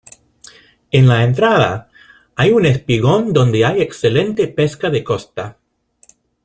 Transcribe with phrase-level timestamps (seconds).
[0.89, 1.91] En la entrada
[2.35, 5.59] hay un espigón donde hay excelente pesca de costa.